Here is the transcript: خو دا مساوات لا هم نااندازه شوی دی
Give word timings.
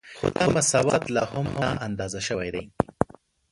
خو 0.17 0.27
دا 0.35 0.45
مساوات 0.55 1.03
لا 1.15 1.23
هم 1.33 1.47
نااندازه 1.61 2.19
شوی 2.27 2.49
دی 2.53 2.63